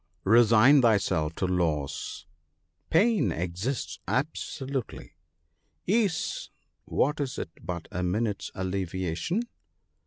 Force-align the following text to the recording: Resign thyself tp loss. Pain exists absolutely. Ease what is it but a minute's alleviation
Resign 0.23 0.81
thyself 0.81 1.35
tp 1.35 1.55
loss. 1.59 2.25
Pain 2.89 3.31
exists 3.31 3.99
absolutely. 4.07 5.13
Ease 5.85 6.49
what 6.85 7.19
is 7.19 7.37
it 7.37 7.51
but 7.63 7.87
a 7.91 8.01
minute's 8.01 8.49
alleviation 8.55 9.43